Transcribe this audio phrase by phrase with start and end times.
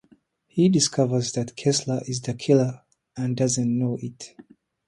[0.47, 2.81] He discovers that Kessler is the killer
[3.15, 4.33] and doesn't know it.